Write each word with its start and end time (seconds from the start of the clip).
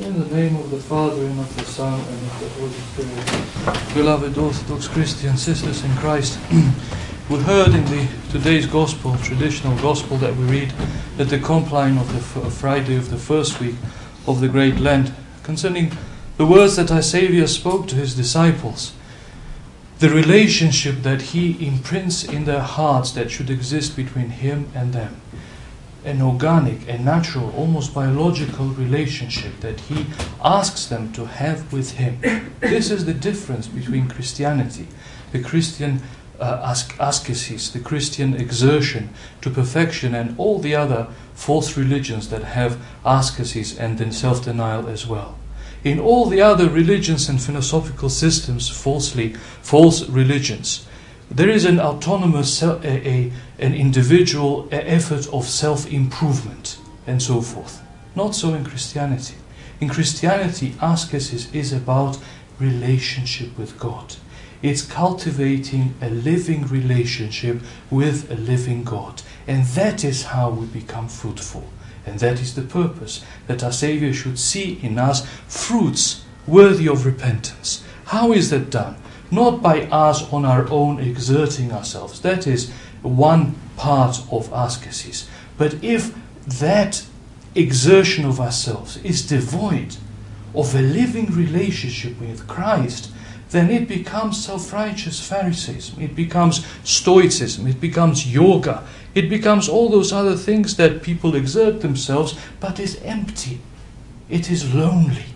In 0.00 0.18
the 0.18 0.34
name 0.34 0.56
of 0.56 0.72
the 0.72 0.78
Father, 0.78 1.24
and 1.24 1.38
of 1.38 1.56
the 1.56 1.64
Son, 1.64 2.00
and 2.00 2.26
of 2.26 2.40
the 2.40 2.48
Holy 2.58 2.72
Spirit. 2.72 3.94
Beloved 3.94 4.36
Orthodox 4.36 4.88
Christian 4.88 5.36
sisters 5.36 5.84
in 5.84 5.94
Christ, 5.98 6.36
we 7.30 7.38
heard 7.38 7.72
in 7.76 7.84
the 7.84 8.08
today's 8.28 8.66
Gospel, 8.66 9.16
traditional 9.18 9.76
Gospel 9.78 10.16
that 10.16 10.34
we 10.34 10.46
read 10.46 10.74
at 11.16 11.28
the 11.28 11.38
compline 11.38 11.96
of 11.96 12.12
the 12.12 12.50
Friday 12.50 12.96
of 12.96 13.10
the 13.10 13.16
first 13.16 13.60
week 13.60 13.76
of 14.26 14.40
the 14.40 14.48
Great 14.48 14.80
Lent, 14.80 15.12
concerning 15.44 15.92
the 16.38 16.46
words 16.46 16.74
that 16.74 16.90
our 16.90 17.00
Saviour 17.00 17.46
spoke 17.46 17.86
to 17.86 17.94
his 17.94 18.16
disciples, 18.16 18.94
the 20.00 20.10
relationship 20.10 21.02
that 21.02 21.22
he 21.22 21.64
imprints 21.64 22.24
in 22.24 22.46
their 22.46 22.62
hearts 22.62 23.12
that 23.12 23.30
should 23.30 23.48
exist 23.48 23.94
between 23.94 24.30
him 24.30 24.72
and 24.74 24.92
them 24.92 25.20
an 26.04 26.20
organic, 26.20 26.86
a 26.88 26.98
natural, 26.98 27.50
almost 27.56 27.94
biological 27.94 28.66
relationship 28.66 29.58
that 29.60 29.80
he 29.80 30.06
asks 30.44 30.86
them 30.86 31.12
to 31.12 31.24
have 31.24 31.72
with 31.72 31.92
him. 31.92 32.18
This 32.60 32.90
is 32.90 33.04
the 33.06 33.14
difference 33.14 33.66
between 33.66 34.08
Christianity, 34.08 34.86
the 35.32 35.42
Christian 35.42 36.02
uh, 36.38 36.74
ascesis, 37.00 37.70
the 37.70 37.80
Christian 37.80 38.34
exertion 38.34 39.10
to 39.40 39.50
perfection, 39.50 40.14
and 40.14 40.38
all 40.38 40.58
the 40.58 40.74
other 40.74 41.08
false 41.34 41.76
religions 41.76 42.28
that 42.28 42.42
have 42.42 42.80
ascesis 43.04 43.78
and 43.78 43.98
then 43.98 44.12
self 44.12 44.44
denial 44.44 44.88
as 44.88 45.06
well. 45.06 45.38
In 45.84 45.98
all 45.98 46.26
the 46.26 46.40
other 46.40 46.68
religions 46.68 47.28
and 47.28 47.40
philosophical 47.40 48.08
systems, 48.08 48.68
falsely, 48.68 49.34
false 49.62 50.08
religions, 50.08 50.86
there 51.34 51.48
is 51.48 51.64
an 51.64 51.80
autonomous, 51.80 52.62
a, 52.62 52.78
a, 52.84 53.32
an 53.58 53.74
individual 53.74 54.68
effort 54.70 55.26
of 55.32 55.44
self 55.44 55.90
improvement 55.92 56.78
and 57.06 57.20
so 57.20 57.40
forth. 57.40 57.82
Not 58.14 58.36
so 58.36 58.54
in 58.54 58.64
Christianity. 58.64 59.34
In 59.80 59.88
Christianity, 59.88 60.74
ascesis 60.80 61.52
is 61.52 61.72
about 61.72 62.18
relationship 62.60 63.58
with 63.58 63.78
God. 63.80 64.14
It's 64.62 64.82
cultivating 64.82 65.94
a 66.00 66.08
living 66.08 66.66
relationship 66.68 67.60
with 67.90 68.30
a 68.30 68.36
living 68.36 68.84
God. 68.84 69.22
And 69.46 69.64
that 69.66 70.04
is 70.04 70.22
how 70.26 70.50
we 70.50 70.66
become 70.66 71.08
fruitful. 71.08 71.64
And 72.06 72.20
that 72.20 72.40
is 72.40 72.54
the 72.54 72.62
purpose 72.62 73.24
that 73.48 73.64
our 73.64 73.72
Savior 73.72 74.14
should 74.14 74.38
see 74.38 74.78
in 74.82 74.98
us 74.98 75.26
fruits 75.48 76.24
worthy 76.46 76.88
of 76.88 77.04
repentance. 77.04 77.82
How 78.06 78.32
is 78.32 78.50
that 78.50 78.70
done? 78.70 78.96
Not 79.34 79.62
by 79.62 79.82
us 79.82 80.32
on 80.32 80.44
our 80.44 80.68
own 80.70 81.00
exerting 81.00 81.72
ourselves. 81.72 82.20
That 82.20 82.46
is 82.46 82.70
one 83.02 83.54
part 83.76 84.20
of 84.30 84.52
ascesis. 84.52 85.28
But 85.58 85.82
if 85.82 86.14
that 86.46 87.04
exertion 87.54 88.24
of 88.24 88.40
ourselves 88.40 88.96
is 88.98 89.26
devoid 89.26 89.96
of 90.54 90.74
a 90.74 90.80
living 90.80 91.26
relationship 91.26 92.20
with 92.20 92.46
Christ, 92.46 93.10
then 93.50 93.70
it 93.70 93.86
becomes 93.86 94.44
self 94.44 94.72
righteous 94.72 95.20
Pharisaism, 95.20 96.00
it 96.00 96.16
becomes 96.16 96.66
Stoicism, 96.82 97.66
it 97.66 97.80
becomes 97.80 98.32
yoga, 98.32 98.84
it 99.14 99.28
becomes 99.28 99.68
all 99.68 99.88
those 99.88 100.12
other 100.12 100.36
things 100.36 100.76
that 100.76 101.02
people 101.02 101.36
exert 101.36 101.80
themselves 101.80 102.36
but 102.60 102.80
is 102.80 103.00
empty. 103.02 103.60
It 104.28 104.50
is 104.50 104.74
lonely. 104.74 105.26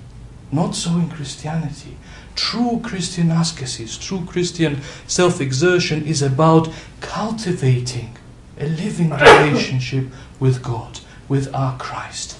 Not 0.50 0.74
so 0.74 0.92
in 0.92 1.10
Christianity. 1.10 1.96
True 2.39 2.78
Christian 2.84 3.33
ascesis, 3.33 3.98
true 3.98 4.25
Christian 4.25 4.81
self 5.08 5.41
exertion 5.41 6.06
is 6.06 6.22
about 6.22 6.69
cultivating 7.00 8.17
a 8.56 8.67
living 8.67 9.11
relationship 9.28 10.06
with 10.39 10.62
God, 10.62 11.00
with 11.28 11.53
our 11.53 11.77
Christ. 11.78 12.39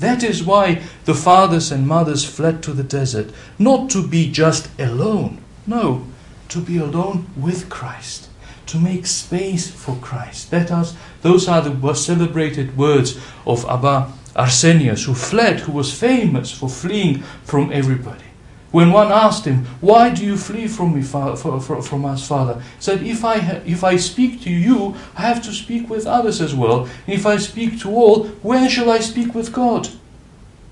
That 0.00 0.22
is 0.22 0.44
why 0.44 0.82
the 1.06 1.14
fathers 1.14 1.72
and 1.72 1.88
mothers 1.88 2.26
fled 2.26 2.62
to 2.64 2.74
the 2.74 2.82
desert, 2.82 3.32
not 3.58 3.88
to 3.92 4.06
be 4.06 4.30
just 4.30 4.68
alone, 4.78 5.40
no, 5.66 6.04
to 6.50 6.60
be 6.60 6.76
alone 6.76 7.26
with 7.34 7.70
Christ, 7.70 8.28
to 8.66 8.78
make 8.78 9.06
space 9.06 9.70
for 9.70 9.96
Christ. 9.96 10.50
That 10.50 10.70
is, 10.70 10.94
those 11.22 11.48
are 11.48 11.62
the 11.62 11.94
celebrated 11.94 12.76
words 12.76 13.18
of 13.46 13.64
Abba 13.64 14.12
Arsenius, 14.36 15.06
who 15.06 15.14
fled, 15.14 15.60
who 15.60 15.72
was 15.72 15.98
famous 15.98 16.52
for 16.52 16.68
fleeing 16.68 17.22
from 17.44 17.72
everybody. 17.72 18.24
When 18.72 18.90
one 18.90 19.12
asked 19.12 19.44
him, 19.44 19.66
Why 19.80 20.10
do 20.10 20.24
you 20.24 20.36
flee 20.36 20.66
from 20.66 20.94
me, 20.94 21.02
from 21.02 22.04
us, 22.04 22.26
Father? 22.26 22.54
He 22.54 22.80
said, 22.80 23.02
if 23.02 23.24
I, 23.24 23.36
if 23.66 23.84
I 23.84 23.96
speak 23.96 24.40
to 24.42 24.50
you, 24.50 24.96
I 25.14 25.22
have 25.22 25.42
to 25.44 25.52
speak 25.52 25.88
with 25.88 26.06
others 26.06 26.40
as 26.40 26.54
well. 26.54 26.88
And 27.06 27.14
if 27.14 27.26
I 27.26 27.36
speak 27.36 27.78
to 27.80 27.90
all, 27.90 28.24
when 28.42 28.68
shall 28.68 28.90
I 28.90 28.98
speak 29.00 29.34
with 29.34 29.52
God? 29.52 29.90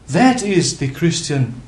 That 0.08 0.42
is 0.42 0.78
the 0.78 0.90
Christian 0.90 1.60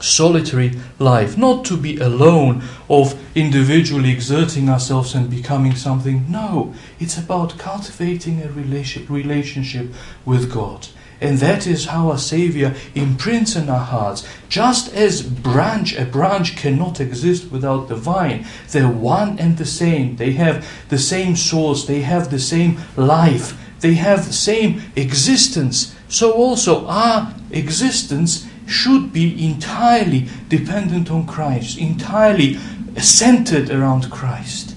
solitary 0.00 0.72
life, 0.98 1.36
not 1.36 1.64
to 1.66 1.76
be 1.76 1.98
alone, 1.98 2.62
of 2.88 3.14
individually 3.34 4.10
exerting 4.10 4.68
ourselves 4.68 5.14
and 5.14 5.30
becoming 5.30 5.74
something. 5.74 6.24
No, 6.30 6.74
it's 6.98 7.18
about 7.18 7.58
cultivating 7.58 8.42
a 8.42 8.50
relationship 8.50 9.88
with 10.24 10.52
God. 10.52 10.88
And 11.24 11.38
that 11.38 11.66
is 11.66 11.86
how 11.86 12.10
our 12.10 12.18
Savior 12.18 12.74
imprints 12.94 13.56
in 13.56 13.70
our 13.70 13.86
hearts. 13.86 14.28
Just 14.50 14.92
as 14.92 15.22
branch, 15.22 15.96
a 15.96 16.04
branch 16.04 16.54
cannot 16.54 17.00
exist 17.00 17.50
without 17.50 17.88
the 17.88 17.96
vine, 17.96 18.44
they're 18.70 18.90
one 18.90 19.38
and 19.38 19.56
the 19.56 19.64
same. 19.64 20.16
They 20.16 20.32
have 20.32 20.68
the 20.90 20.98
same 20.98 21.34
source, 21.34 21.86
they 21.86 22.02
have 22.02 22.30
the 22.30 22.38
same 22.38 22.78
life, 22.94 23.58
they 23.80 23.94
have 23.94 24.26
the 24.26 24.34
same 24.34 24.82
existence. 24.96 25.94
So 26.10 26.30
also 26.30 26.86
our 26.86 27.34
existence 27.50 28.46
should 28.66 29.10
be 29.10 29.46
entirely 29.46 30.28
dependent 30.50 31.10
on 31.10 31.26
Christ, 31.26 31.78
entirely 31.78 32.58
centered 32.98 33.70
around 33.70 34.10
Christ. 34.10 34.76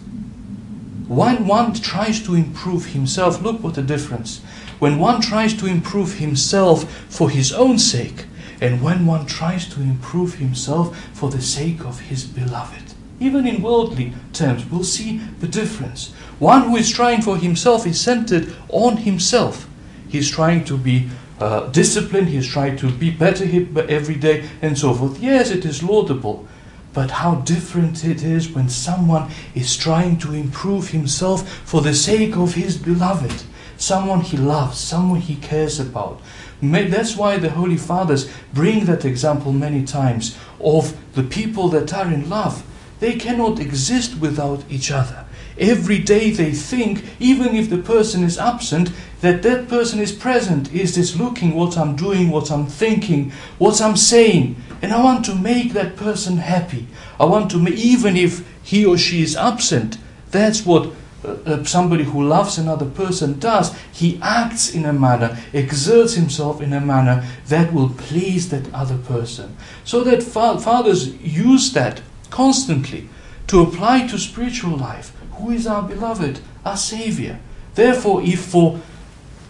When 1.10 1.46
one 1.46 1.74
tries 1.74 2.24
to 2.24 2.36
improve 2.36 2.88
himself, 2.88 3.42
look 3.42 3.62
what 3.62 3.78
a 3.78 3.82
difference 3.82 4.42
when 4.80 5.00
one 5.00 5.22
tries 5.22 5.54
to 5.56 5.66
improve 5.66 6.16
himself 6.16 6.90
for 7.10 7.30
his 7.30 7.52
own 7.52 7.80
sake, 7.80 8.26
and 8.62 8.82
when 8.82 9.06
one 9.06 9.26
tries 9.26 9.68
to 9.68 9.82
improve 9.82 10.36
himself 10.36 10.98
for 11.14 11.30
the 11.30 11.42
sake 11.42 11.82
of 11.82 12.00
his 12.00 12.26
beloved. 12.26 12.94
Even 13.20 13.48
in 13.48 13.62
worldly 13.62 14.14
terms, 14.34 14.66
we'll 14.70 14.84
see 14.84 15.18
the 15.40 15.48
difference. 15.48 16.14
One 16.40 16.64
who 16.64 16.76
is 16.76 16.90
trying 16.90 17.22
for 17.22 17.38
himself 17.38 17.88
is 17.88 18.00
centered 18.00 18.56
on 18.70 18.98
himself. 18.98 19.68
He's 20.08 20.30
trying 20.30 20.66
to 20.66 20.78
be 20.78 21.10
uh, 21.40 21.68
disciplined, 21.68 22.30
he's 22.30 22.48
trying 22.48 22.78
to 22.78 22.92
be 22.92 23.10
better 23.10 23.44
every 23.90 24.16
day, 24.16 24.48
and 24.62 24.78
so 24.78 24.94
forth. 24.94 25.20
Yes, 25.20 25.52
it 25.52 25.66
is 25.66 25.84
laudable. 25.84 26.48
But 26.94 27.12
how 27.12 27.36
different 27.36 28.04
it 28.06 28.24
is 28.24 28.50
when 28.50 28.70
someone 28.70 29.30
is 29.54 29.76
trying 29.76 30.18
to 30.20 30.34
improve 30.34 30.90
himself 30.90 31.48
for 31.48 31.82
the 31.82 31.94
sake 31.94 32.36
of 32.36 32.56
his 32.56 32.78
beloved 32.78 33.44
someone 33.78 34.22
he 34.22 34.38
loves, 34.38 34.78
someone 34.78 35.22
he 35.22 35.36
cares 35.36 35.80
about. 35.80 36.20
That's 36.62 37.16
why 37.16 37.38
the 37.38 37.52
Holy 37.52 37.78
Fathers 37.78 38.30
bring 38.54 38.86
that 38.86 39.06
example 39.06 39.54
many 39.54 39.84
times 39.84 40.38
of 40.60 40.98
the 41.14 41.24
people 41.24 41.70
that 41.70 41.94
are 41.94 42.12
in 42.12 42.30
love. 42.30 42.64
They 43.00 43.14
cannot 43.14 43.60
exist 43.60 44.18
without 44.20 44.64
each 44.70 44.92
other. 44.92 45.26
Every 45.60 46.00
day 46.00 46.32
they 46.32 46.52
think, 46.52 47.04
even 47.20 47.56
if 47.56 47.70
the 47.70 47.78
person 47.78 48.24
is 48.24 48.38
absent, 48.38 48.92
that 49.22 49.42
that 49.44 49.68
person 49.68 50.00
is 50.00 50.12
present, 50.12 50.72
is 50.72 50.96
this 50.96 51.16
looking 51.16 51.56
what 51.56 51.78
I'm 51.78 51.96
doing, 51.96 52.30
what 52.30 52.52
I'm 52.52 52.68
thinking, 52.68 53.32
what 53.58 53.82
I'm 53.82 53.98
saying. 53.98 54.56
And 54.82 54.94
I 54.94 55.04
want 55.04 55.26
to 55.26 55.36
make 55.36 55.74
that 55.74 55.96
person 55.96 56.38
happy. 56.38 56.88
I 57.20 57.26
want 57.26 57.50
to, 57.52 57.68
even 57.68 58.16
if 58.16 58.48
he 58.64 58.86
or 58.86 58.98
she 58.98 59.24
is 59.24 59.36
absent, 59.36 59.98
that's 60.30 60.66
what 60.66 60.92
uh, 61.28 61.38
uh, 61.46 61.64
somebody 61.64 62.04
who 62.04 62.24
loves 62.24 62.58
another 62.58 62.86
person 62.86 63.40
does, 63.40 63.78
he 63.92 64.20
acts 64.22 64.74
in 64.74 64.86
a 64.86 64.94
manner, 64.94 65.38
exerts 65.54 66.14
himself 66.14 66.62
in 66.62 66.74
a 66.74 66.80
manner 66.82 67.26
that 67.48 67.74
will 67.74 67.90
please 67.90 68.50
that 68.50 68.74
other 68.74 68.98
person. 68.98 69.56
So 69.84 70.04
that 70.04 70.24
fa- 70.24 70.60
fathers 70.60 71.14
use 71.16 71.74
that 71.74 72.02
constantly 72.30 73.10
to 73.48 73.62
apply 73.62 74.08
to 74.08 74.18
spiritual 74.18 74.78
life. 74.78 75.14
Who 75.34 75.52
is 75.52 75.68
our 75.68 75.84
beloved? 75.84 76.40
Our 76.66 76.78
Savior. 76.78 77.40
Therefore, 77.76 78.22
if 78.22 78.44
for 78.46 78.80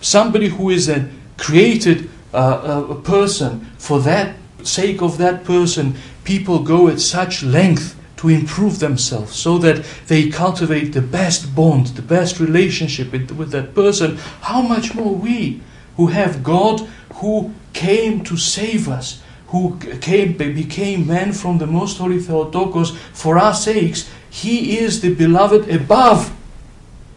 somebody 0.02 0.50
who 0.50 0.70
is 0.70 0.90
a 0.90 1.10
created 1.38 2.10
uh, 2.34 2.86
a 2.90 2.96
person, 2.96 3.72
for 3.78 4.00
that 4.02 4.36
sake 4.64 5.02
of 5.02 5.18
that 5.18 5.44
person, 5.44 5.96
people 6.24 6.60
go 6.60 6.88
at 6.88 7.00
such 7.00 7.42
length 7.42 7.97
to 8.18 8.30
improve 8.30 8.80
themselves 8.80 9.36
so 9.36 9.58
that 9.60 9.86
they 10.08 10.30
cultivate 10.30 10.90
the 10.90 11.02
best 11.02 11.56
bond, 11.56 11.88
the 11.88 12.02
best 12.02 12.40
relationship 12.40 13.12
with, 13.12 13.52
that 13.52 13.74
person, 13.74 14.18
how 14.42 14.62
much 14.62 14.96
more 14.96 15.16
we 15.16 15.62
who 15.96 16.08
have 16.08 16.44
God 16.44 16.82
who 17.16 17.54
came 17.74 18.24
to 18.24 18.38
save 18.38 18.88
us, 18.88 19.22
who 19.48 19.78
came, 20.02 20.38
became 20.38 21.08
man 21.08 21.32
from 21.32 21.58
the 21.58 21.68
most 21.68 21.98
holy 21.98 22.20
Theotokos 22.20 22.96
for 23.14 23.38
our 23.38 23.54
sakes, 23.54 24.10
he 24.30 24.78
is 24.78 25.02
the 25.02 25.14
beloved 25.14 25.70
above 25.70 26.36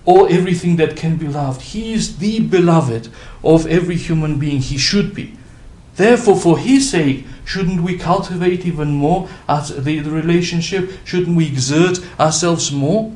all 0.05 0.27
everything 0.33 0.77
that 0.77 0.97
can 0.97 1.17
be 1.17 1.29
loved. 1.29 1.61
He 1.61 1.93
is 1.93 2.19
the 2.19 2.41
beloved 2.41 3.09
of 3.45 3.67
every 3.67 3.97
human 3.97 4.39
being. 4.39 4.61
He 4.61 4.79
should 4.79 5.15
be. 5.15 5.37
Therefore, 5.97 6.37
for 6.37 6.59
his 6.59 6.91
sake, 6.91 7.27
shouldn't 7.45 7.83
we 7.83 7.99
cultivate 7.99 8.65
even 8.65 8.93
more 8.93 9.29
the, 9.49 10.01
the 10.01 10.11
relationship? 10.11 10.91
Shouldn't 11.05 11.37
we 11.37 11.47
exert 11.47 11.99
ourselves 12.19 12.73
more? 12.73 13.13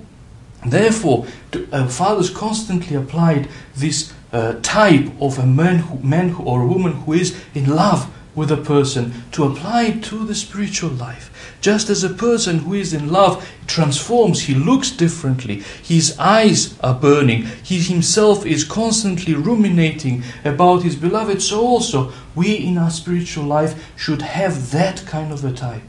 Therefore, 0.66 1.26
to, 1.52 1.68
uh, 1.72 1.88
fathers 1.88 2.30
constantly 2.30 2.96
applied 2.96 3.48
this 3.76 4.12
uh, 4.32 4.54
type 4.62 5.10
of 5.20 5.38
a 5.38 5.46
man, 5.46 5.78
who, 5.78 5.98
man 6.06 6.30
who, 6.30 6.42
or 6.42 6.62
a 6.62 6.66
woman 6.66 6.92
who 6.92 7.12
is 7.12 7.38
in 7.54 7.66
love 7.66 8.10
with 8.34 8.50
a 8.50 8.56
person 8.56 9.12
to 9.32 9.44
apply 9.44 9.84
it 9.84 10.04
to 10.04 10.24
the 10.24 10.34
spiritual 10.34 10.90
life. 10.90 11.30
Just 11.60 11.88
as 11.88 12.04
a 12.04 12.10
person 12.10 12.58
who 12.60 12.74
is 12.74 12.92
in 12.92 13.10
love 13.10 13.48
transforms, 13.66 14.42
he 14.42 14.54
looks 14.54 14.90
differently, 14.90 15.62
his 15.82 16.18
eyes 16.18 16.78
are 16.80 16.94
burning, 16.94 17.44
he 17.62 17.78
himself 17.78 18.44
is 18.44 18.64
constantly 18.64 19.34
ruminating 19.34 20.22
about 20.44 20.82
his 20.82 20.96
beloved, 20.96 21.40
so 21.40 21.60
also 21.60 22.12
we 22.34 22.54
in 22.54 22.78
our 22.78 22.90
spiritual 22.90 23.44
life 23.44 23.92
should 23.96 24.22
have 24.22 24.70
that 24.72 25.04
kind 25.06 25.32
of 25.32 25.44
a 25.44 25.52
type. 25.52 25.82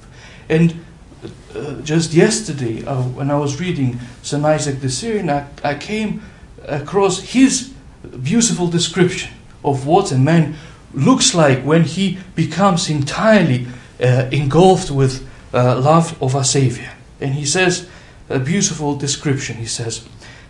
And 0.47 0.85
uh, 1.55 1.81
just 1.81 2.13
yesterday, 2.13 2.85
uh, 2.85 3.01
when 3.01 3.31
I 3.31 3.37
was 3.37 3.59
reading 3.59 3.99
St. 4.21 4.43
Isaac 4.43 4.81
the 4.81 4.89
Syrian, 4.89 5.29
I, 5.29 5.47
I 5.63 5.75
came 5.75 6.21
across 6.67 7.19
his 7.21 7.73
beautiful 8.23 8.67
description 8.67 9.31
of 9.63 9.87
what 9.87 10.11
a 10.11 10.17
man 10.17 10.55
looks 10.93 11.35
like 11.35 11.61
when 11.63 11.83
he 11.83 12.19
becomes 12.35 12.89
entirely 12.89 13.67
uh, 14.01 14.29
engulfed 14.31 14.91
with 14.91 15.27
uh, 15.53 15.79
love 15.79 16.21
of 16.21 16.35
our 16.35 16.43
Savior. 16.43 16.91
And 17.19 17.33
he 17.33 17.45
says 17.45 17.89
a 18.29 18.39
beautiful 18.39 18.95
description. 18.95 19.57
He 19.57 19.65
says, 19.65 20.07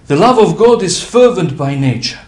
The 0.07 0.15
love 0.15 0.37
of 0.37 0.57
God 0.57 0.81
is 0.81 1.03
fervent 1.03 1.57
by 1.57 1.75
nature, 1.75 2.19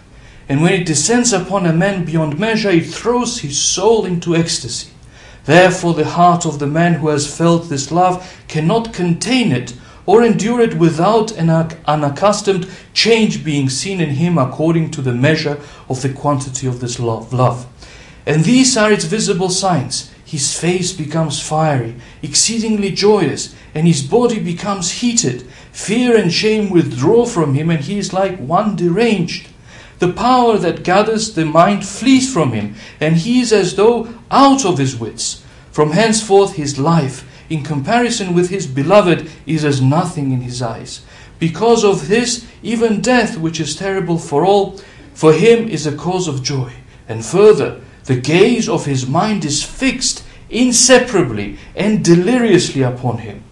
and 0.50 0.62
when 0.62 0.74
it 0.74 0.86
descends 0.86 1.33
upon 1.33 1.65
a 1.65 1.74
man 1.74 2.06
beyond 2.06 2.39
measure, 2.39 2.69
it 2.69 2.86
throws 2.86 3.39
his 3.39 3.59
soul 3.59 4.06
into 4.06 4.36
ecstasy. 4.36 4.92
Therefore, 5.45 5.94
the 5.94 6.06
heart 6.06 6.45
of 6.45 6.59
the 6.59 6.68
man 6.68 6.95
who 6.95 7.07
has 7.07 7.36
felt 7.36 7.69
this 7.69 7.92
love 7.92 8.44
cannot 8.48 8.94
contain 8.94 9.51
it 9.51 9.74
or 10.07 10.24
endure 10.24 10.62
it 10.62 10.80
without 10.80 11.31
an 11.33 11.51
unaccustomed 11.86 12.68
change 12.94 13.44
being 13.44 13.69
seen 13.69 14.01
in 14.01 14.09
him 14.12 14.39
according 14.39 14.89
to 14.89 15.01
the 15.04 15.13
measure 15.13 15.59
of 15.88 16.01
the 16.01 16.09
quantity 16.09 16.65
of 16.65 16.80
this 16.80 17.00
love. 17.00 17.31
love. 17.31 17.68
And 18.25 18.44
these 18.44 18.75
are 18.75 18.92
its 18.92 19.06
visible 19.06 19.50
signs. 19.50 20.12
His 20.25 20.59
face 20.59 20.92
becomes 20.92 21.42
fiery, 21.42 21.95
exceedingly 22.21 22.92
joyous, 22.92 23.56
and 23.74 23.88
his 23.88 24.01
body 24.01 24.39
becomes 24.39 24.92
heated. 24.92 25.44
Fear 25.71 26.18
and 26.18 26.33
shame 26.33 26.69
withdraw 26.69 27.25
from 27.25 27.54
him, 27.54 27.69
and 27.69 27.81
he 27.81 27.98
is 27.98 28.12
like 28.12 28.38
one 28.38 28.75
deranged. 28.75 29.48
The 30.00 30.12
power 30.12 30.57
that 30.57 30.83
gathers 30.83 31.33
the 31.33 31.45
mind 31.45 31.86
flees 31.86 32.31
from 32.31 32.51
him, 32.51 32.75
and 33.00 33.15
he 33.15 33.39
is 33.39 33.54
as 33.54 33.75
though 33.75 34.09
out 34.30 34.65
of 34.65 34.77
his 34.77 34.98
wits. 34.98 35.44
From 35.71 35.92
henceforth 35.92 36.56
his 36.56 36.77
life, 36.77 37.24
in 37.50 37.64
comparison 37.64 38.34
with 38.34 38.50
his 38.50 38.68
beloved, 38.68 39.30
is 39.46 39.64
as 39.64 39.82
nothing 39.82 40.32
in 40.32 40.42
his 40.42 40.62
eyes. 40.62 41.02
Because 41.40 41.84
of 41.84 42.08
this, 42.08 42.46
even 42.64 43.02
death, 43.02 43.38
which 43.38 43.60
is 43.60 43.76
terrible 43.76 44.18
for 44.18 44.46
all, 44.46 44.80
for 45.14 45.34
him 45.34 45.68
is 45.68 45.86
a 45.86 45.96
cause 45.96 46.28
of 46.28 46.44
joy. 46.44 46.74
And 47.08 47.26
further, 47.26 47.82
the 48.06 48.16
gaze 48.16 48.68
of 48.68 48.86
his 48.86 49.08
mind 49.08 49.46
is 49.46 49.64
fixed 49.64 50.24
inseparably 50.50 51.58
and 51.76 52.04
deliriously 52.04 52.82
upon 52.82 53.20
him. 53.20 53.44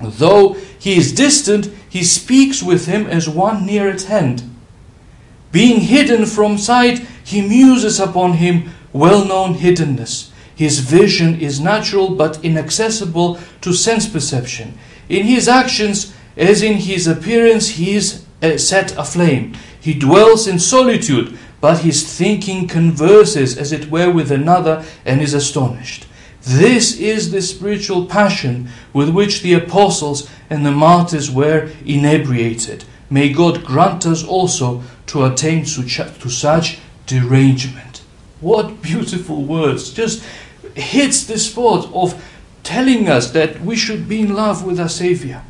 Though 0.00 0.54
he 0.78 0.96
is 0.96 1.12
distant, 1.12 1.70
he 1.88 2.02
speaks 2.04 2.62
with 2.62 2.86
him 2.86 3.06
as 3.06 3.28
one 3.28 3.64
near 3.64 3.88
at 3.88 4.02
hand. 4.02 4.42
Being 5.52 5.80
hidden 5.80 6.26
from 6.26 6.58
sight, 6.58 6.98
he 7.24 7.40
muses 7.40 7.98
upon 7.98 8.34
him 8.34 8.70
well 8.92 9.24
known 9.24 9.54
hiddenness. 9.54 10.30
His 10.56 10.80
vision 10.80 11.38
is 11.38 11.60
natural 11.60 12.08
but 12.16 12.42
inaccessible 12.42 13.38
to 13.60 13.72
sense 13.74 14.08
perception. 14.08 14.78
In 15.08 15.26
his 15.26 15.48
actions, 15.48 16.14
as 16.36 16.62
in 16.62 16.78
his 16.78 17.06
appearance, 17.06 17.68
he 17.68 17.94
is 17.94 18.24
uh, 18.42 18.56
set 18.56 18.96
aflame. 18.96 19.54
He 19.78 19.92
dwells 19.94 20.48
in 20.48 20.58
solitude, 20.58 21.38
but 21.60 21.80
his 21.80 22.02
thinking 22.18 22.66
converses, 22.68 23.56
as 23.56 23.70
it 23.70 23.90
were, 23.90 24.10
with 24.10 24.32
another 24.32 24.84
and 25.04 25.20
is 25.20 25.34
astonished. 25.34 26.06
This 26.42 26.98
is 26.98 27.32
the 27.32 27.42
spiritual 27.42 28.06
passion 28.06 28.68
with 28.92 29.10
which 29.10 29.42
the 29.42 29.52
apostles 29.52 30.30
and 30.48 30.64
the 30.64 30.70
martyrs 30.70 31.30
were 31.30 31.70
inebriated. 31.84 32.84
May 33.10 33.32
God 33.32 33.64
grant 33.64 34.06
us 34.06 34.24
also 34.24 34.82
to 35.08 35.24
attain 35.24 35.64
to 35.64 36.30
such 36.30 36.78
derangement. 37.06 38.02
What 38.40 38.82
beautiful 38.82 39.42
words! 39.42 39.92
Just 39.92 40.22
hits 40.76 41.24
the 41.24 41.38
spot 41.38 41.90
of 41.92 42.22
telling 42.62 43.08
us 43.08 43.30
that 43.30 43.60
we 43.60 43.76
should 43.76 44.08
be 44.08 44.20
in 44.20 44.34
love 44.34 44.64
with 44.64 44.78
our 44.80 44.88
Savior. 44.88 45.42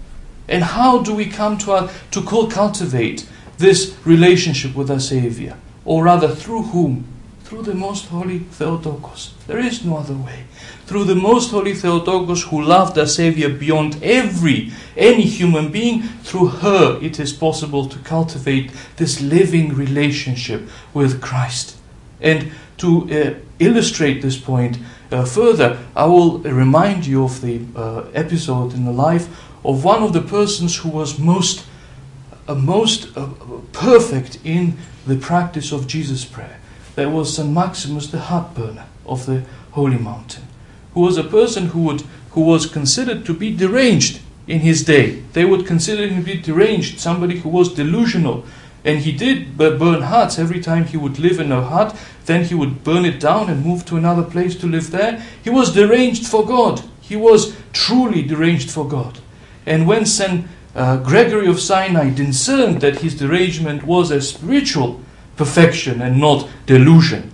And 0.49 0.63
how 0.63 1.03
do 1.03 1.15
we 1.15 1.27
come 1.27 1.59
to, 1.59 1.73
our, 1.73 1.91
to 2.13 2.23
cultivate 2.23 3.29
this 3.59 3.97
relationship 4.05 4.75
with 4.75 4.91
our 4.91 5.01
Savior? 5.01 5.57
or 5.87 6.05
rather 6.05 6.29
through 6.29 6.63
whom? 6.63 7.07
Through 7.45 7.63
the 7.63 7.75
Most 7.75 8.07
Holy 8.07 8.41
Theotokos. 8.41 9.33
There 9.47 9.61
is 9.61 9.85
no 9.85 9.99
other 9.99 10.17
way. 10.17 10.45
Through 10.87 11.05
the 11.05 11.15
Most 11.15 11.53
Holy 11.53 11.75
Theotokos, 11.75 12.43
who 12.43 12.61
loved 12.61 12.99
our 12.99 13.07
Savior 13.07 13.49
beyond 13.49 14.03
every, 14.03 14.73
any 14.97 15.23
human 15.23 15.71
being, 15.71 16.03
through 16.03 16.49
her 16.49 16.99
it 17.01 17.21
is 17.21 17.33
possible 17.33 17.87
to 17.89 17.99
cultivate 18.01 18.73
this 18.97 19.21
living 19.21 19.75
relationship 19.75 20.69
with 20.93 21.23
Christ. 21.23 21.77
And 22.21 22.51
to 22.79 23.09
uh, 23.11 23.35
illustrate 23.61 24.23
this 24.23 24.37
point 24.37 24.79
uh, 25.11 25.25
further, 25.25 25.79
I 25.95 26.07
will 26.07 26.39
remind 26.39 27.07
you 27.07 27.25
of 27.25 27.41
the 27.41 27.61
uh, 27.75 28.05
episode 28.15 28.75
in 28.75 28.85
the 28.85 28.93
life 28.93 29.29
of 29.65 29.85
one 29.85 30.03
of 30.03 30.13
the 30.13 30.21
persons 30.21 30.77
who 30.77 30.89
was 30.89 31.19
most, 31.19 31.65
uh, 32.49 32.55
most 32.55 33.17
uh, 33.17 33.29
perfect 33.73 34.39
in 34.45 34.77
the 35.07 35.17
practice 35.17 35.73
of 35.73 35.87
Jesus' 35.87 36.25
prayer. 36.25 36.59
There 36.95 37.11
was 37.11 37.37
St. 37.37 37.51
Maximus 37.53 38.07
the 38.09 38.19
hut 38.19 38.55
burner 38.55 38.87
of 39.05 39.27
the 39.27 39.45
Holy 39.73 39.99
Mountain, 39.99 40.45
who 40.95 41.03
was 41.03 41.19
a 41.19 41.25
person 41.25 41.67
who, 41.67 41.83
would, 41.83 42.03
who 42.31 42.41
was 42.41 42.67
considered 42.67 43.27
to 43.27 43.35
be 43.35 43.55
deranged 43.55 44.21
in 44.47 44.61
his 44.61 44.85
day. 44.85 45.23
They 45.33 45.45
would 45.45 45.67
consider 45.67 46.07
him 46.07 46.25
to 46.25 46.35
be 46.35 46.41
deranged, 46.41 47.01
somebody 47.01 47.39
who 47.41 47.49
was 47.49 47.75
delusional. 47.75 48.45
And 48.87 49.01
he 49.01 49.11
did 49.11 49.59
burn 49.59 50.03
huts 50.03 50.39
every 50.39 50.61
time 50.61 50.85
he 50.85 50.97
would 50.97 51.19
live 51.19 51.41
in 51.41 51.51
a 51.51 51.61
hut, 51.61 51.95
then 52.25 52.45
he 52.45 52.55
would 52.55 52.85
burn 52.85 53.05
it 53.05 53.19
down 53.19 53.51
and 53.51 53.67
move 53.67 53.85
to 53.87 53.97
another 53.97 54.23
place 54.23 54.55
to 54.57 54.67
live 54.67 54.93
there. 54.93 55.23
He 55.43 55.51
was 55.51 55.75
deranged 55.75 56.27
for 56.27 56.47
God. 56.47 56.83
He 57.01 57.17
was 57.17 57.57
truly 57.73 58.23
deranged 58.23 58.71
for 58.71 58.89
God. 58.89 59.19
And 59.67 59.89
when 59.89 60.07
St 60.07 60.47
uh, 60.77 60.99
Gregory 60.99 61.49
of 61.49 61.59
Sinai 61.59 62.11
discerned 62.11 62.81
that 62.83 63.01
his 63.01 63.19
derangement 63.19 63.83
was 63.85 64.11
a 64.11 64.21
spiritual 64.21 65.01
perfection 65.37 66.01
and 66.01 66.21
not 66.21 66.49
delusion. 66.67 67.33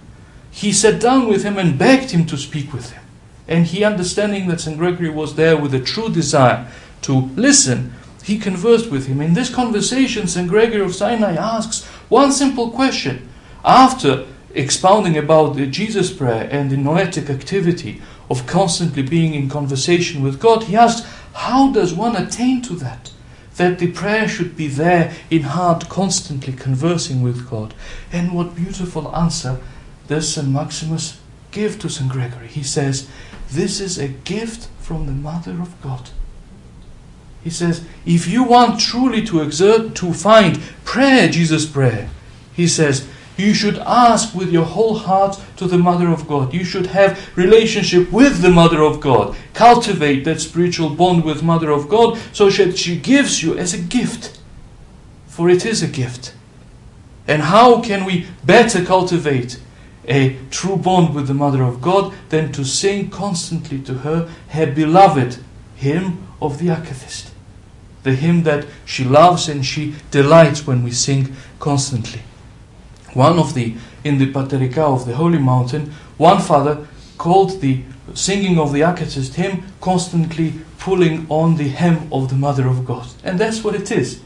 He 0.51 0.73
sat 0.73 1.01
down 1.01 1.29
with 1.29 1.43
him 1.43 1.59
and 1.59 1.79
begged 1.79 2.11
him 2.11 2.25
to 2.27 2.37
speak 2.37 2.73
with 2.73 2.93
him. 2.93 3.03
And 3.49 3.67
he, 3.67 3.85
understanding 3.85 4.49
that 4.49 4.61
St. 4.61 4.79
Gregory 4.79 5.11
was 5.11 5.35
there 5.35 5.57
with 5.57 5.75
a 5.75 5.81
true 5.81 6.09
desire 6.09 6.67
to 7.03 7.31
listen, 7.37 7.93
he 8.25 8.39
conversed 8.39 8.91
with 8.91 9.07
him. 9.07 9.21
In 9.21 9.35
this 9.35 9.53
conversation, 9.55 10.27
St. 10.27 10.49
Gregory 10.49 10.81
of 10.81 10.95
Sinai 10.95 11.35
asks 11.35 11.85
one 12.09 12.33
simple 12.33 12.71
question. 12.71 13.29
After 13.65 14.27
expounding 14.55 15.17
about 15.17 15.57
the 15.57 15.67
Jesus 15.67 16.13
prayer 16.13 16.49
and 16.51 16.71
the 16.71 16.77
noetic 16.77 17.31
activity 17.31 18.03
of 18.31 18.47
constantly 18.47 19.03
being 19.03 19.35
in 19.35 19.49
conversation 19.49 20.23
with 20.23 20.41
God, 20.41 20.65
he 20.65 20.77
asks, 20.77 21.07
How 21.35 21.73
does 21.73 21.95
one 21.95 22.17
attain 22.17 22.63
to 22.63 22.75
that? 22.77 23.13
that 23.57 23.79
the 23.79 23.93
prayer 23.93 24.27
should 24.27 24.57
be 24.57 24.67
there 24.67 25.15
in 25.31 25.43
heart, 25.43 25.89
constantly 25.89 26.53
conversing 26.53 27.23
with 27.23 27.49
God. 27.51 27.75
And 28.11 28.33
what 28.33 28.57
beautiful 28.57 29.15
answer 29.15 29.61
does 30.09 30.33
St. 30.33 30.49
Maximus 30.49 31.21
give 31.51 31.79
to 31.81 31.89
St. 31.89 32.11
Gregory? 32.11 32.49
He 32.49 32.63
says, 32.63 33.09
This 33.51 33.81
is 33.81 33.99
a 33.99 34.09
gift 34.09 34.69
from 34.81 35.07
the 35.07 35.13
Mother 35.13 35.61
of 35.61 35.81
God. 35.83 36.11
He 37.43 37.51
says, 37.51 37.85
if 38.07 38.29
you 38.29 38.45
want 38.45 38.81
truly 38.81 39.25
to 39.27 39.41
exert, 39.41 39.95
to 39.97 40.13
find 40.13 40.61
prayer, 40.85 41.29
Jesus' 41.29 41.67
prayer, 41.67 42.09
he 42.53 42.69
says, 42.69 43.09
you 43.37 43.55
should 43.55 43.79
ask 43.79 44.35
with 44.35 44.53
your 44.53 44.65
whole 44.65 44.95
heart 44.95 45.41
to 45.57 45.67
the 45.67 45.79
Mother 45.79 46.09
of 46.09 46.29
God. 46.29 46.53
You 46.53 46.65
should 46.65 46.87
have 46.89 47.37
relationship 47.37 48.13
with 48.13 48.43
the 48.43 48.51
Mother 48.51 48.83
of 48.83 49.01
God. 49.01 49.35
Cultivate 49.55 50.25
that 50.25 50.41
spiritual 50.41 50.91
bond 50.91 51.25
with 51.25 51.43
Mother 51.43 51.71
of 51.71 51.89
God 51.89 52.19
so 52.33 52.51
that 52.51 52.79
she 52.79 52.97
gives 52.97 53.43
you 53.43 53.57
as 53.57 53.75
a 53.75 53.79
gift. 53.79 54.39
For 55.27 55.49
it 55.49 55.65
is 55.65 55.83
a 55.83 55.89
gift. 55.89 56.35
And 57.27 57.43
how 57.43 57.81
can 57.81 58.05
we 58.05 58.27
better 58.45 58.85
cultivate 58.85 59.61
a 60.07 60.37
true 60.51 60.77
bond 60.77 61.15
with 61.15 61.27
the 61.27 61.35
Mother 61.35 61.63
of 61.63 61.81
God 61.81 62.15
than 62.29 62.53
to 62.53 62.65
sing 62.65 63.09
constantly 63.11 63.81
to 63.81 63.95
her 63.95 64.29
her 64.51 64.67
beloved 64.67 65.39
hymn 65.75 66.27
of 66.41 66.59
the 66.59 66.69
Akathist? 66.69 67.32
The 68.03 68.15
hymn 68.15 68.43
that 68.45 68.67
she 68.85 69.05
loves 69.05 69.49
and 69.49 69.65
she 69.65 69.95
delights 70.11 70.67
when 70.67 70.83
we 70.83 70.91
sing 70.91 71.37
constantly. 71.59 72.23
One 73.15 73.39
of 73.39 73.55
the 73.55 73.75
in 74.05 74.19
the 74.19 74.33
Paterika 74.33 74.83
of 74.83 75.07
the 75.07 75.15
Holy 75.15 75.39
Mountain, 75.39 75.93
one 76.17 76.41
father 76.41 76.87
called 77.19 77.61
the 77.61 77.83
singing 78.15 78.59
of 78.59 78.73
the 78.73 78.81
Akathist 78.81 79.35
hymn 79.35 79.63
constantly 79.81 80.55
pulling 80.79 81.27
on 81.29 81.57
the 81.57 81.69
hem 81.69 82.09
of 82.13 82.29
the 82.29 82.35
Mother 82.35 82.67
of 82.67 82.85
God. 82.85 83.07
And 83.23 83.39
that's 83.39 83.63
what 83.63 83.75
it 83.75 83.91
is. 83.93 84.21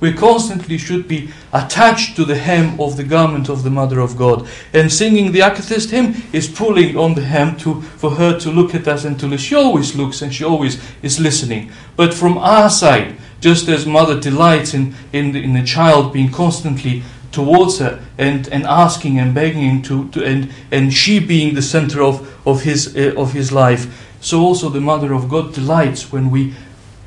We 0.00 0.14
constantly 0.14 0.78
should 0.78 1.06
be 1.06 1.30
attached 1.52 2.16
to 2.16 2.24
the 2.24 2.36
hem 2.36 2.80
of 2.80 2.96
the 2.96 3.04
garment 3.04 3.48
of 3.50 3.62
the 3.62 3.70
Mother 3.70 4.00
of 4.00 4.16
God. 4.16 4.48
And 4.72 4.90
singing 4.90 5.32
the 5.32 5.40
Akathist 5.40 5.90
hymn 5.90 6.22
is 6.32 6.48
pulling 6.48 6.96
on 6.96 7.14
the 7.14 7.22
hem 7.22 7.56
to, 7.58 7.82
for 7.82 8.12
her 8.12 8.38
to 8.40 8.50
look 8.50 8.74
at 8.74 8.88
us 8.88 9.04
and 9.04 9.20
to 9.20 9.26
listen. 9.26 9.46
She 9.46 9.54
always 9.54 9.94
looks 9.94 10.22
and 10.22 10.34
she 10.34 10.44
always 10.44 10.82
is 11.02 11.20
listening. 11.20 11.70
But 11.96 12.14
from 12.14 12.38
our 12.38 12.70
side, 12.70 13.16
just 13.40 13.68
as 13.68 13.86
mother 13.86 14.18
delights 14.18 14.74
in, 14.74 14.94
in, 15.12 15.32
the, 15.32 15.42
in 15.42 15.52
the 15.52 15.64
child 15.64 16.12
being 16.12 16.30
constantly 16.30 17.02
towards 17.32 17.78
her 17.78 18.02
and, 18.18 18.48
and 18.48 18.64
asking 18.66 19.18
and 19.18 19.34
begging 19.34 19.82
to, 19.82 20.08
to 20.10 20.24
and, 20.24 20.52
and 20.70 20.92
she 20.92 21.18
being 21.18 21.54
the 21.54 21.62
center 21.62 22.02
of, 22.02 22.46
of, 22.46 22.62
his, 22.62 22.96
uh, 22.96 23.14
of 23.16 23.32
his 23.32 23.52
life, 23.52 24.08
so 24.20 24.40
also 24.40 24.68
the 24.68 24.80
Mother 24.80 25.12
of 25.12 25.28
God 25.28 25.54
delights 25.54 26.12
when 26.12 26.30
we 26.30 26.54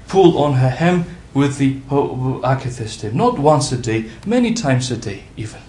pull 0.08 0.38
on 0.38 0.54
her 0.54 0.70
hem 0.70 1.06
with 1.34 1.58
the 1.58 1.80
Akathist 1.90 3.14
not 3.14 3.40
once 3.40 3.72
a 3.72 3.78
day, 3.78 4.10
many 4.26 4.54
times 4.54 4.92
a 4.92 4.98
day 4.98 5.24
even. 5.36 5.62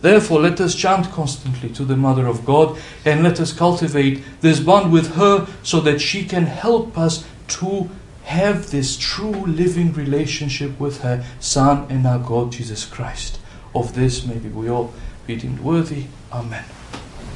Therefore, 0.00 0.40
let 0.40 0.60
us 0.60 0.74
chant 0.74 1.10
constantly 1.12 1.68
to 1.70 1.84
the 1.84 1.96
Mother 1.96 2.26
of 2.26 2.44
God 2.44 2.76
and 3.04 3.22
let 3.22 3.38
us 3.38 3.52
cultivate 3.52 4.22
this 4.40 4.58
bond 4.58 4.92
with 4.92 5.14
her 5.14 5.46
so 5.62 5.80
that 5.80 6.00
she 6.00 6.24
can 6.24 6.46
help 6.46 6.98
us 6.98 7.24
to 7.48 7.88
have 8.24 8.70
this 8.70 8.96
true 8.96 9.30
living 9.46 9.92
relationship 9.92 10.78
with 10.80 11.02
her 11.02 11.24
Son 11.38 11.86
and 11.88 12.06
our 12.06 12.18
God 12.18 12.52
Jesus 12.52 12.84
Christ. 12.84 13.38
Of 13.74 13.94
this, 13.94 14.26
maybe 14.26 14.48
we 14.48 14.68
all 14.68 14.92
be 15.26 15.36
deemed 15.36 15.60
worthy. 15.60 16.06
Amen. 16.32 16.64